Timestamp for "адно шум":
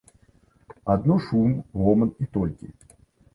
0.93-1.51